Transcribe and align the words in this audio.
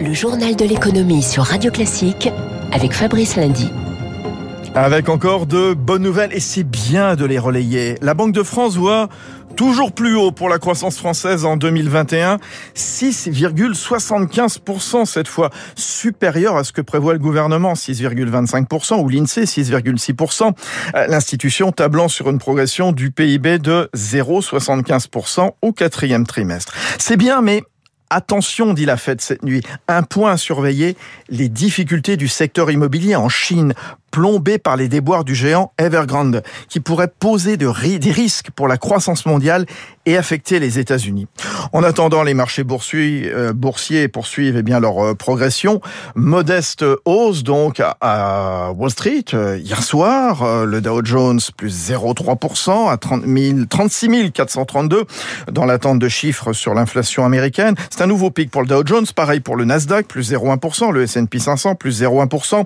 Le 0.00 0.14
journal 0.14 0.54
de 0.54 0.64
l'économie 0.64 1.24
sur 1.24 1.42
Radio 1.42 1.72
Classique 1.72 2.30
avec 2.70 2.92
Fabrice 2.92 3.34
Lundy. 3.34 3.68
Avec 4.76 5.08
encore 5.08 5.46
de 5.46 5.74
bonnes 5.74 6.02
nouvelles 6.02 6.32
et 6.32 6.38
c'est 6.38 6.62
bien 6.62 7.16
de 7.16 7.24
les 7.24 7.40
relayer. 7.40 7.96
La 8.00 8.14
Banque 8.14 8.30
de 8.32 8.44
France 8.44 8.76
voit 8.76 9.08
toujours 9.56 9.90
plus 9.90 10.14
haut 10.14 10.30
pour 10.30 10.48
la 10.48 10.60
croissance 10.60 10.98
française 10.98 11.44
en 11.44 11.56
2021, 11.56 12.38
6,75% 12.76 15.04
cette 15.04 15.26
fois, 15.26 15.50
supérieur 15.74 16.56
à 16.56 16.62
ce 16.62 16.70
que 16.70 16.80
prévoit 16.80 17.12
le 17.12 17.18
gouvernement, 17.18 17.72
6,25% 17.72 19.02
ou 19.02 19.08
l'INSEE, 19.08 19.46
6,6%. 19.46 20.52
Euh, 20.94 21.08
l'institution 21.08 21.72
tablant 21.72 22.06
sur 22.06 22.30
une 22.30 22.38
progression 22.38 22.92
du 22.92 23.10
PIB 23.10 23.58
de 23.58 23.90
0,75% 23.96 25.54
au 25.60 25.72
quatrième 25.72 26.24
trimestre. 26.24 26.72
C'est 26.98 27.16
bien, 27.16 27.42
mais 27.42 27.64
Attention, 28.10 28.72
dit 28.72 28.86
la 28.86 28.96
Fed 28.96 29.20
cette 29.20 29.42
nuit, 29.42 29.62
un 29.86 30.02
point 30.02 30.32
à 30.32 30.36
surveiller, 30.38 30.96
les 31.28 31.48
difficultés 31.48 32.16
du 32.16 32.26
secteur 32.26 32.70
immobilier 32.70 33.16
en 33.16 33.28
Chine 33.28 33.74
plombé 34.18 34.58
par 34.58 34.76
les 34.76 34.88
déboires 34.88 35.22
du 35.22 35.36
géant 35.36 35.70
Evergrande, 35.78 36.42
qui 36.68 36.80
pourrait 36.80 37.06
poser 37.06 37.56
de 37.56 37.68
des 37.98 38.10
risques 38.10 38.50
pour 38.50 38.66
la 38.66 38.76
croissance 38.76 39.26
mondiale 39.26 39.64
et 40.06 40.16
affecter 40.16 40.58
les 40.58 40.78
États-Unis. 40.80 41.26
En 41.72 41.82
attendant, 41.82 42.22
les 42.22 42.34
marchés 42.34 42.64
boursiers, 42.64 43.30
euh, 43.32 43.52
boursiers 43.52 44.08
poursuivent 44.08 44.56
eh 44.56 44.62
bien 44.62 44.80
leur 44.80 45.04
euh, 45.04 45.14
progression. 45.14 45.80
Modeste 46.16 46.84
hausse 47.04 47.44
donc 47.44 47.80
à, 48.00 48.72
Wall 48.74 48.90
Street 48.90 49.24
euh, 49.34 49.58
hier 49.58 49.82
soir. 49.82 50.64
le 50.64 50.80
Dow 50.80 51.04
Jones 51.04 51.40
plus 51.56 51.90
0,3% 51.90 52.90
à 52.90 52.96
30 52.96 53.24
000, 53.26 53.58
36 53.68 54.32
432 54.32 55.04
dans 55.52 55.66
l'attente 55.66 55.98
de 55.98 56.08
chiffres 56.08 56.52
sur 56.52 56.74
l'inflation 56.74 57.24
américaine. 57.24 57.74
C'est 57.90 58.02
un 58.02 58.06
nouveau 58.06 58.30
pic 58.30 58.50
pour 58.50 58.62
le 58.62 58.66
Dow 58.66 58.82
Jones. 58.84 59.06
Pareil 59.14 59.40
pour 59.40 59.56
le 59.56 59.66
Nasdaq 59.66 60.08
plus 60.08 60.32
0,1%, 60.32 60.90
le 60.90 61.02
S&P 61.02 61.38
500 61.38 61.74
plus 61.74 62.02
0,1%. 62.02 62.64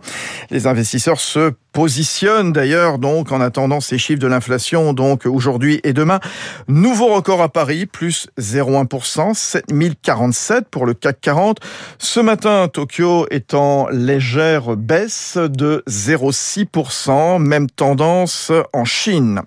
Les 0.50 0.66
investisseurs 0.66 1.20
se 1.20 1.41
positionne 1.72 2.52
d'ailleurs 2.52 2.98
donc 2.98 3.32
en 3.32 3.40
attendant 3.40 3.80
ces 3.80 3.98
chiffres 3.98 4.20
de 4.20 4.26
l'inflation 4.26 4.92
donc 4.92 5.26
aujourd'hui 5.26 5.80
et 5.84 5.92
demain. 5.92 6.20
Nouveau 6.68 7.14
record 7.14 7.42
à 7.42 7.48
Paris, 7.48 7.86
plus 7.86 8.28
0,1%, 8.38 9.34
7047 9.34 10.68
pour 10.68 10.86
le 10.86 10.94
CAC 10.94 11.20
40. 11.20 11.58
Ce 11.98 12.20
matin, 12.20 12.68
Tokyo 12.68 13.26
est 13.30 13.54
en 13.54 13.88
légère 13.88 14.76
baisse 14.76 15.38
de 15.38 15.82
0,6%, 15.88 17.38
même 17.38 17.70
tendance 17.70 18.52
en 18.72 18.84
Chine. 18.84 19.40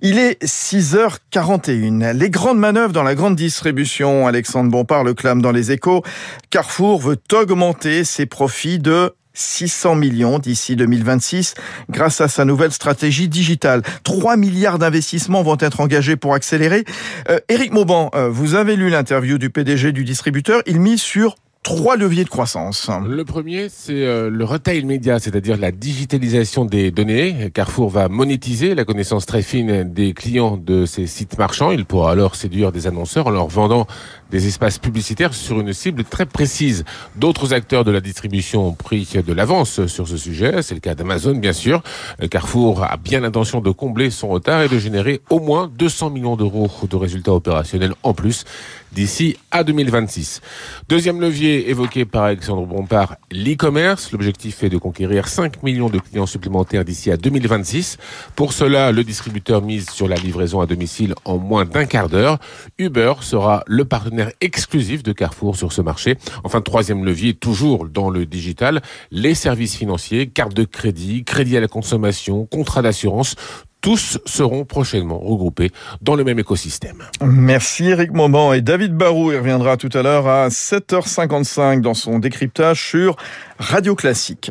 Il 0.00 0.18
est 0.18 0.42
6h41. 0.42 2.12
Les 2.12 2.30
grandes 2.30 2.58
manœuvres 2.58 2.92
dans 2.92 3.02
la 3.02 3.14
grande 3.14 3.36
distribution, 3.36 4.26
Alexandre 4.26 4.70
Bompard 4.70 5.04
le 5.04 5.14
clame 5.14 5.42
dans 5.42 5.52
les 5.52 5.72
échos, 5.72 6.02
Carrefour 6.50 7.00
veut 7.00 7.18
augmenter 7.32 8.04
ses 8.04 8.26
profits 8.26 8.78
de 8.78 9.14
600 9.38 9.94
millions 9.94 10.38
d'ici 10.38 10.76
2026 10.76 11.54
grâce 11.90 12.20
à 12.20 12.28
sa 12.28 12.44
nouvelle 12.44 12.72
stratégie 12.72 13.28
digitale. 13.28 13.82
3 14.04 14.36
milliards 14.36 14.78
d'investissements 14.78 15.42
vont 15.42 15.56
être 15.60 15.80
engagés 15.80 16.16
pour 16.16 16.34
accélérer. 16.34 16.84
Euh, 17.28 17.38
Éric 17.48 17.72
Mauban, 17.72 18.10
euh, 18.14 18.28
vous 18.28 18.54
avez 18.54 18.76
lu 18.76 18.90
l'interview 18.90 19.38
du 19.38 19.50
PDG 19.50 19.92
du 19.92 20.04
distributeur. 20.04 20.62
Il 20.66 20.80
mise 20.80 21.00
sur 21.00 21.36
trois 21.68 21.98
leviers 21.98 22.24
de 22.24 22.30
croissance. 22.30 22.90
Le 23.06 23.26
premier, 23.26 23.68
c'est 23.68 24.06
euh, 24.06 24.30
le 24.30 24.42
retail 24.46 24.84
média, 24.84 25.18
c'est-à-dire 25.18 25.58
la 25.58 25.70
digitalisation 25.70 26.64
des 26.64 26.90
données. 26.90 27.50
Carrefour 27.52 27.90
va 27.90 28.08
monétiser 28.08 28.74
la 28.74 28.86
connaissance 28.86 29.26
très 29.26 29.42
fine 29.42 29.82
des 29.84 30.14
clients 30.14 30.56
de 30.56 30.86
ces 30.86 31.06
sites 31.06 31.36
marchands. 31.36 31.70
Il 31.70 31.84
pourra 31.84 32.12
alors 32.12 32.36
séduire 32.36 32.72
des 32.72 32.86
annonceurs 32.86 33.26
en 33.26 33.30
leur 33.30 33.48
vendant 33.48 33.86
des 34.30 34.46
espaces 34.46 34.78
publicitaires 34.78 35.34
sur 35.34 35.60
une 35.60 35.74
cible 35.74 36.04
très 36.04 36.24
précise. 36.24 36.86
D'autres 37.16 37.52
acteurs 37.52 37.84
de 37.84 37.90
la 37.90 38.00
distribution 38.00 38.68
ont 38.68 38.72
pris 38.72 39.06
de 39.26 39.32
l'avance 39.34 39.86
sur 39.86 40.08
ce 40.08 40.16
sujet. 40.16 40.62
C'est 40.62 40.74
le 40.74 40.80
cas 40.80 40.94
d'Amazon, 40.94 41.34
bien 41.34 41.52
sûr. 41.52 41.82
Carrefour 42.30 42.82
a 42.82 42.96
bien 42.96 43.20
l'intention 43.20 43.60
de 43.60 43.70
combler 43.70 44.08
son 44.08 44.28
retard 44.28 44.62
et 44.62 44.68
de 44.68 44.78
générer 44.78 45.20
au 45.28 45.38
moins 45.38 45.70
200 45.78 46.10
millions 46.10 46.36
d'euros 46.36 46.70
de 46.88 46.96
résultats 46.96 47.34
opérationnels 47.34 47.92
en 48.02 48.14
plus 48.14 48.44
d'ici 48.92 49.36
à 49.50 49.64
2026. 49.64 50.40
Deuxième 50.88 51.20
levier 51.20 51.57
évoqué 51.60 52.04
par 52.04 52.24
Alexandre 52.24 52.66
Bompard, 52.66 53.16
l'e-commerce. 53.30 54.12
L'objectif 54.12 54.62
est 54.62 54.68
de 54.68 54.78
conquérir 54.78 55.28
5 55.28 55.62
millions 55.62 55.88
de 55.88 55.98
clients 55.98 56.26
supplémentaires 56.26 56.84
d'ici 56.84 57.10
à 57.10 57.16
2026. 57.16 57.98
Pour 58.36 58.52
cela, 58.52 58.92
le 58.92 59.04
distributeur 59.04 59.62
mise 59.62 59.90
sur 59.90 60.08
la 60.08 60.16
livraison 60.16 60.60
à 60.60 60.66
domicile 60.66 61.14
en 61.24 61.38
moins 61.38 61.64
d'un 61.64 61.86
quart 61.86 62.08
d'heure. 62.08 62.38
Uber 62.78 63.14
sera 63.20 63.64
le 63.66 63.84
partenaire 63.84 64.30
exclusif 64.40 65.02
de 65.02 65.12
Carrefour 65.12 65.56
sur 65.56 65.72
ce 65.72 65.82
marché. 65.82 66.16
Enfin, 66.44 66.60
troisième 66.60 67.04
levier, 67.04 67.34
toujours 67.34 67.86
dans 67.86 68.10
le 68.10 68.26
digital, 68.26 68.82
les 69.10 69.34
services 69.34 69.76
financiers, 69.76 70.28
carte 70.28 70.54
de 70.54 70.64
crédit, 70.64 71.24
crédit 71.24 71.56
à 71.56 71.60
la 71.60 71.68
consommation, 71.68 72.46
contrat 72.46 72.82
d'assurance 72.82 73.36
tous 73.80 74.18
seront 74.26 74.64
prochainement 74.64 75.18
regroupés 75.18 75.70
dans 76.02 76.16
le 76.16 76.24
même 76.24 76.38
écosystème. 76.38 77.02
Merci 77.22 77.86
Eric 77.86 78.12
Moment 78.12 78.52
et 78.52 78.60
David 78.60 78.94
Barou. 78.94 79.32
Il 79.32 79.38
reviendra 79.38 79.76
tout 79.76 79.90
à 79.94 80.02
l'heure 80.02 80.26
à 80.26 80.48
7h55 80.48 81.80
dans 81.80 81.94
son 81.94 82.18
décryptage 82.18 82.82
sur 82.82 83.16
Radio 83.58 83.94
Classique. 83.94 84.50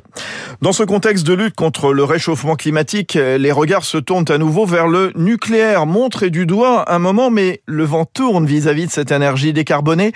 Dans 0.62 0.74
ce 0.74 0.84
contexte 0.84 1.26
de 1.26 1.34
lutte 1.34 1.56
contre 1.56 1.94
le 1.94 2.04
réchauffement 2.04 2.56
climatique, 2.56 3.14
les 3.16 3.52
regards 3.52 3.86
se 3.86 3.98
tournent 3.98 4.30
à 4.30 4.38
nouveau 4.38 4.66
vers 4.66 4.88
le 4.88 5.12
nucléaire. 5.16 5.86
Montré 5.86 6.30
du 6.30 6.46
doigt 6.46 6.92
un 6.92 7.00
moment, 7.00 7.30
mais 7.30 7.62
le 7.66 7.84
vent 7.84 8.06
tourne 8.06 8.46
vis-à-vis 8.46 8.86
-vis 8.86 8.88
de 8.88 8.92
cette 8.92 9.12
énergie 9.12 9.54
décarbonée. 9.54 10.12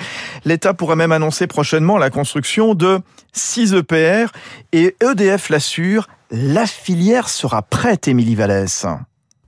L'État 0.45 0.73
pourrait 0.73 0.95
même 0.95 1.11
annoncer 1.11 1.47
prochainement 1.47 1.97
la 1.97 2.09
construction 2.09 2.75
de 2.75 2.99
6 3.33 3.73
EPR 3.73 4.31
et 4.73 4.95
EDF 5.01 5.49
l'assure, 5.49 6.07
la 6.31 6.65
filière 6.65 7.29
sera 7.29 7.61
prête, 7.61 8.07
Émilie 8.07 8.35
Vallès. 8.35 8.85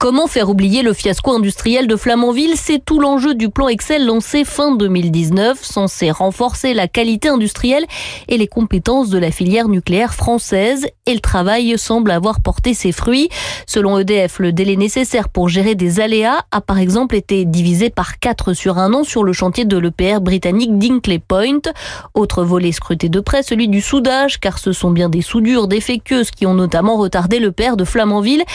Comment 0.04 0.28
faire 0.28 0.50
oublier 0.50 0.82
le 0.82 0.92
fiasco 0.92 1.32
industriel 1.32 1.88
de 1.88 1.96
Flamanville? 1.96 2.58
C'est 2.58 2.84
tout 2.84 3.00
l'enjeu 3.00 3.36
du 3.36 3.50
plan 3.50 3.70
Excel 3.70 4.06
lancé 4.06 4.44
fin 4.44 4.76
2019, 4.76 5.64
censé 5.64 6.12
renforcer 6.12 6.74
la 6.74 6.90
qualité 6.90 7.30
industrielle 7.30 7.86
et 8.28 8.38
les 8.38 8.48
compétences 8.48 9.10
de 9.10 9.18
la 9.18 9.32
filière 9.32 9.70
nucléaire 9.70 10.14
française. 10.14 10.88
Et 11.06 11.14
le 11.14 11.20
travail 11.20 11.78
semble 11.78 12.12
avoir 12.12 12.40
porté 12.40 12.74
ses 12.74 12.94
fruits. 12.94 13.28
Selon 13.68 14.00
EDF, 14.00 14.40
le 14.40 14.54
délai 14.54 14.78
nécessaire 14.78 15.28
pour 15.28 15.50
gérer 15.50 15.76
des 15.76 16.00
aléas 16.00 16.46
a 16.52 16.62
par 16.62 16.78
exemple 16.78 17.18
été 17.18 17.44
divisé 17.44 17.90
par 17.90 18.20
4 18.20 18.54
sur 18.54 18.78
un 18.78 18.94
an 18.94 19.04
sur 19.04 19.26
le 19.26 19.34
chantier 19.34 19.66
de 19.66 19.78
l'EPR 19.78 20.22
britannique 20.22 20.78
Dinkley 20.78 21.20
Point. 21.20 21.60
Autre 22.14 22.46
volet 22.46 22.72
scruté 22.72 23.10
de 23.10 23.20
près, 23.20 23.44
celui 23.44 23.68
du 23.68 23.82
soudage, 23.82 24.40
car 24.40 24.58
ce 24.60 24.72
sont 24.72 24.92
bien 24.92 25.10
des 25.10 25.22
soudures 25.22 25.68
défectueuses 25.68 26.32
qui 26.32 26.46
ont 26.46 26.54
notamment 26.54 26.96
retardé 26.96 27.40
l'EPR 27.40 27.76
de 27.76 27.84
Flamanville. 27.84 28.46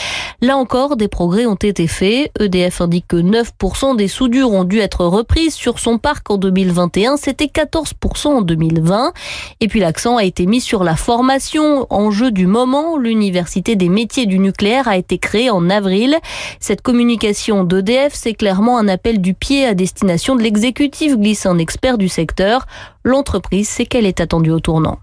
Là 0.40 0.56
encore, 0.56 0.96
des 0.96 1.08
progrès 1.08 1.44
ont 1.44 1.54
été 1.54 1.86
faits. 1.86 2.30
EDF 2.40 2.80
indique 2.80 3.08
que 3.08 3.16
9% 3.16 3.94
des 3.94 4.08
soudures 4.08 4.52
ont 4.52 4.64
dû 4.64 4.78
être 4.78 5.04
reprises 5.04 5.54
sur 5.54 5.78
son 5.78 5.98
parc 5.98 6.30
en 6.30 6.38
2021. 6.38 7.18
C'était 7.18 7.50
14% 7.52 8.28
en 8.28 8.40
2020. 8.40 9.12
Et 9.60 9.68
puis 9.68 9.80
l'accent 9.80 10.16
a 10.16 10.24
été 10.24 10.46
mis 10.46 10.62
sur 10.62 10.82
la 10.82 10.96
formation. 10.96 11.86
Enjeu 11.90 12.30
du 12.38 12.46
moment, 12.46 12.96
l'Université 12.96 13.74
des 13.74 13.88
métiers 13.88 14.24
du 14.24 14.38
nucléaire 14.38 14.86
a 14.86 14.96
été 14.96 15.18
créée 15.18 15.50
en 15.50 15.68
avril. 15.68 16.16
Cette 16.60 16.82
communication 16.82 17.64
d'EDF, 17.64 18.14
c'est 18.14 18.34
clairement 18.34 18.78
un 18.78 18.86
appel 18.86 19.20
du 19.20 19.34
pied 19.34 19.66
à 19.66 19.74
destination 19.74 20.36
de 20.36 20.42
l'exécutif, 20.44 21.16
glisse 21.16 21.46
un 21.46 21.58
expert 21.58 21.98
du 21.98 22.08
secteur. 22.08 22.66
L'entreprise 23.02 23.68
sait 23.68 23.86
qu'elle 23.86 24.06
est 24.06 24.20
attendue 24.20 24.52
au 24.52 24.60
tournant. 24.60 25.00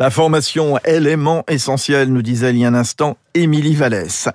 La 0.00 0.10
formation, 0.10 0.76
élément 0.84 1.44
essentiel, 1.48 2.08
nous 2.08 2.22
disait 2.22 2.50
il 2.50 2.58
y 2.58 2.64
a 2.64 2.68
un 2.68 2.74
instant 2.74 3.16
Émilie 3.34 3.76
Vallès. 3.76 4.28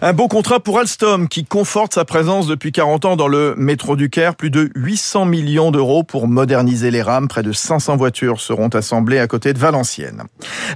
Un 0.00 0.14
beau 0.14 0.26
contrat 0.26 0.58
pour 0.58 0.78
Alstom 0.78 1.28
qui 1.28 1.44
conforte 1.44 1.92
sa 1.92 2.06
présence 2.06 2.46
depuis 2.46 2.72
40 2.72 3.04
ans 3.04 3.16
dans 3.16 3.28
le 3.28 3.54
métro 3.58 3.94
du 3.94 4.08
Caire. 4.08 4.36
Plus 4.36 4.48
de 4.48 4.70
800 4.74 5.26
millions 5.26 5.70
d'euros 5.70 6.02
pour 6.02 6.28
moderniser 6.28 6.90
les 6.90 7.02
rames. 7.02 7.28
Près 7.28 7.42
de 7.42 7.52
500 7.52 7.96
voitures 7.96 8.40
seront 8.40 8.68
assemblées 8.68 9.18
à 9.18 9.26
côté 9.26 9.52
de 9.52 9.58
Valenciennes. 9.58 10.22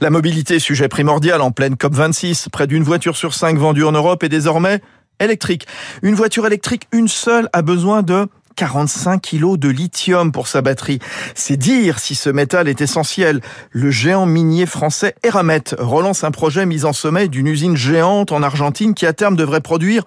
La 0.03 0.11
mobilité, 0.11 0.59
sujet 0.59 0.89
primordial 0.89 1.41
en 1.41 1.51
pleine 1.51 1.75
COP26. 1.75 2.51
Près 2.51 2.67
d'une 2.67 2.83
voiture 2.83 3.17
sur 3.17 3.33
cinq 3.33 3.57
vendue 3.57 3.85
en 3.85 3.93
Europe 3.93 4.23
est 4.23 4.29
désormais 4.29 4.83
électrique. 5.19 5.67
Une 6.03 6.15
voiture 6.15 6.47
électrique, 6.47 6.89
une 6.93 7.09
seule, 7.09 7.49
a 7.55 7.63
besoin 7.63 8.03
de 8.03 8.27
45 8.57 9.21
kilos 9.21 9.59
de 9.59 9.69
lithium 9.69 10.33
pour 10.33 10.49
sa 10.49 10.63
batterie. 10.63 10.99
C'est 11.35 11.57
dire 11.57 11.99
si 11.99 12.15
ce 12.15 12.31
métal 12.31 12.69
est 12.69 12.81
essentiel. 12.81 13.41
Le 13.71 13.91
géant 13.91 14.27
minier 14.27 14.67
français 14.67 15.15
Eramet 15.23 15.75
relance 15.79 16.25
un 16.25 16.31
projet 16.31 16.67
mis 16.67 16.85
en 16.85 16.93
sommeil 16.93 17.29
d'une 17.29 17.47
usine 17.47 17.77
géante 17.77 18.33
en 18.33 18.43
Argentine 18.43 18.95
qui 18.95 19.07
à 19.07 19.13
terme 19.13 19.37
devrait 19.37 19.61
produire 19.61 20.03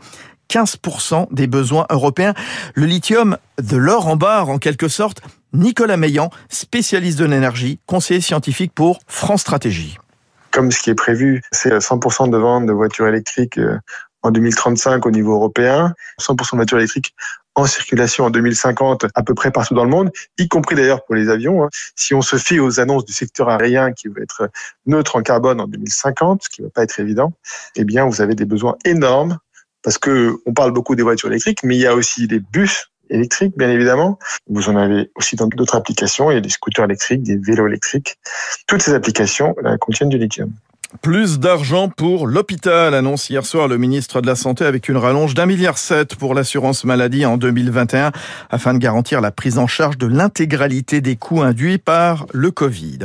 15% 0.50 1.28
des 1.32 1.48
besoins 1.48 1.86
européens. 1.90 2.34
Le 2.74 2.86
lithium, 2.86 3.38
de 3.62 3.78
l'or 3.78 4.08
en 4.08 4.16
barre 4.16 4.50
en 4.50 4.58
quelque 4.58 4.88
sorte. 4.88 5.22
Nicolas 5.54 5.98
Meillan, 5.98 6.30
spécialiste 6.50 7.18
de 7.18 7.26
l'énergie, 7.26 7.80
conseiller 7.86 8.22
scientifique 8.22 8.74
pour 8.74 9.00
France 9.08 9.42
Stratégie. 9.42 9.98
Comme 10.52 10.72
ce 10.72 10.80
qui 10.80 10.90
est 10.90 10.96
prévu, 10.96 11.42
c'est 11.52 11.76
100% 11.76 12.30
de 12.30 12.38
vente 12.38 12.66
de 12.66 12.74
voitures 12.74 13.08
électriques 13.08 13.58
euh, 13.58 13.80
en 14.24 14.32
2035 14.32 15.06
au 15.06 15.12
niveau 15.12 15.34
européen, 15.34 15.94
100% 16.20 16.52
de 16.52 16.56
voitures 16.58 16.78
électriques 16.78 17.14
en 17.60 17.66
circulation 17.66 18.26
en 18.26 18.30
2050 18.30 19.06
à 19.14 19.24
peu 19.24 19.34
près 19.34 19.52
partout 19.52 19.74
dans 19.74 19.84
le 19.84 19.90
monde, 19.90 20.12
y 20.38 20.48
compris 20.48 20.76
d'ailleurs 20.76 21.04
pour 21.06 21.16
les 21.16 21.30
avions. 21.30 21.64
Hein. 21.64 21.70
Si 21.96 22.14
on 22.14 22.22
se 22.22 22.38
fie 22.38 22.60
aux 22.60 22.80
annonces 22.80 23.06
du 23.06 23.14
secteur 23.14 23.50
aérien 23.50 23.92
qui 23.92 24.08
va 24.08 24.22
être 24.22 24.50
neutre 24.86 25.16
en 25.16 25.22
carbone 25.22 25.60
en 25.62 25.68
2050, 25.68 26.44
ce 26.44 26.50
qui 26.50 26.62
ne 26.62 26.68
va 26.68 26.72
pas 26.72 26.84
être 26.84 27.00
évident, 27.00 27.34
eh 27.76 27.84
bien 27.84 28.06
vous 28.06 28.22
avez 28.22 28.36
des 28.36 28.46
besoins 28.46 28.76
énormes 28.86 29.38
parce 29.82 29.98
que 29.98 30.38
on 30.46 30.54
parle 30.54 30.72
beaucoup 30.72 30.96
des 30.96 31.04
voitures 31.04 31.30
électriques, 31.30 31.64
mais 31.64 31.76
il 31.76 31.82
y 31.82 31.88
a 31.88 31.96
aussi 31.96 32.28
des 32.28 32.40
bus 32.40 32.92
électriques, 33.10 33.58
bien 33.58 33.70
évidemment. 33.70 34.20
Vous 34.48 34.70
en 34.70 34.76
avez 34.76 35.10
aussi 35.16 35.36
dans 35.36 35.48
d'autres 35.48 35.76
applications. 35.76 36.32
Il 36.32 36.36
y 36.36 36.38
a 36.38 36.42
des 36.42 36.50
scooters 36.50 36.86
électriques, 36.86 37.24
des 37.24 37.38
vélos 37.38 37.68
électriques. 37.68 38.18
Toutes 38.68 38.82
ces 38.82 38.94
applications 38.94 39.56
contiennent 39.80 40.10
du 40.10 40.18
lithium. 40.18 40.52
Plus 41.04 41.38
d'argent 41.38 41.88
pour 41.88 42.26
l'hôpital, 42.26 42.96
annonce 42.96 43.30
hier 43.30 43.46
soir 43.46 43.68
le 43.68 43.78
ministre 43.78 44.22
de 44.22 44.28
la 44.28 44.36
Santé 44.36 44.66
avec 44.66 44.90
une 44.90 44.98
rallonge 44.98 45.36
d'un 45.36 45.46
milliard 45.46 45.78
sept 45.78 46.16
pour 46.16 46.34
l'assurance 46.34 46.84
maladie 46.84 47.28
en 47.28 47.38
2021 47.38 48.12
afin 48.50 48.74
de 48.74 48.80
garantir 48.80 49.22
la 49.22 49.32
prise 49.32 49.60
en 49.60 49.68
charge 49.68 50.00
de 50.00 50.08
l'intégralité 50.08 51.00
des 51.00 51.16
coûts 51.16 51.44
induits 51.44 51.78
par 51.78 52.26
le 52.34 52.50
Covid. 52.50 53.00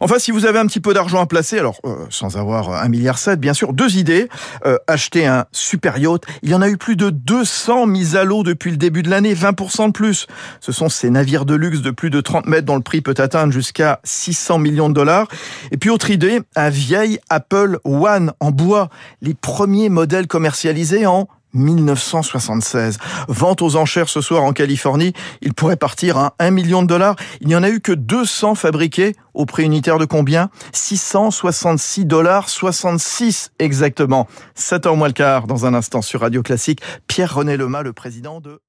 Enfin, 0.00 0.18
si 0.18 0.32
vous 0.32 0.44
avez 0.44 0.58
un 0.58 0.66
petit 0.66 0.80
peu 0.80 0.92
d'argent 0.92 1.20
à 1.20 1.26
placer, 1.26 1.60
alors 1.60 1.78
euh, 1.84 1.94
sans 2.10 2.36
avoir 2.36 2.82
un 2.82 2.88
milliard 2.88 3.16
sept, 3.16 3.38
bien 3.38 3.54
sûr, 3.54 3.74
deux 3.74 3.96
idées. 3.96 4.28
Euh, 4.66 4.76
acheter 4.88 5.26
un 5.26 5.44
super 5.52 5.98
yacht. 5.98 6.24
Il 6.42 6.50
y 6.50 6.54
en 6.54 6.62
a 6.62 6.68
eu 6.68 6.78
plus 6.78 6.96
de 6.96 7.10
200 7.10 7.86
mises 7.86 8.16
à 8.16 8.24
l'eau 8.24 8.42
depuis 8.42 8.72
le 8.72 8.76
début 8.76 9.04
de 9.04 9.10
l'année, 9.10 9.34
20% 9.34 9.86
de 9.86 9.92
plus. 9.92 10.26
Ce 10.60 10.72
sont 10.72 10.88
ces 10.88 11.10
navires 11.10 11.44
de 11.44 11.54
luxe 11.54 11.80
de 11.80 11.92
plus 11.92 12.10
de 12.10 12.20
30 12.20 12.46
mètres 12.46 12.66
dont 12.66 12.76
le 12.76 12.82
prix 12.82 13.02
peut 13.02 13.14
atteindre 13.18 13.52
jusqu'à 13.52 14.00
600 14.02 14.58
millions 14.58 14.88
de 14.88 14.94
dollars. 14.94 15.28
Et 15.70 15.76
puis 15.76 15.90
autre 15.90 16.10
idée, 16.10 16.40
un 16.56 16.70
vieil 16.70 17.19
Apple 17.28 17.78
One 17.84 18.32
en 18.40 18.50
bois, 18.50 18.88
les 19.20 19.34
premiers 19.34 19.88
modèles 19.88 20.26
commercialisés 20.26 21.06
en 21.06 21.28
1976. 21.54 22.98
Vente 23.28 23.62
aux 23.62 23.76
enchères 23.76 24.08
ce 24.08 24.20
soir 24.20 24.42
en 24.42 24.52
Californie. 24.52 25.12
Il 25.42 25.54
pourrait 25.54 25.76
partir 25.76 26.16
à 26.16 26.34
1 26.38 26.50
million 26.50 26.82
de 26.82 26.86
dollars. 26.86 27.16
Il 27.40 27.48
n'y 27.48 27.56
en 27.56 27.62
a 27.62 27.70
eu 27.70 27.80
que 27.80 27.92
200 27.92 28.54
fabriqués 28.54 29.16
au 29.34 29.46
prix 29.46 29.64
unitaire 29.64 29.98
de 29.98 30.04
combien? 30.04 30.50
666 30.72 32.04
dollars 32.04 32.48
66 32.48 33.50
exactement. 33.58 34.26
7 34.54 34.86
h 34.86 34.96
moins 34.96 35.08
le 35.08 35.12
quart 35.12 35.46
dans 35.46 35.66
un 35.66 35.74
instant 35.74 36.02
sur 36.02 36.20
Radio 36.20 36.42
Classique. 36.42 36.82
Pierre-René 37.06 37.56
Lema, 37.56 37.82
le 37.82 37.92
président 37.92 38.40
de 38.40 38.60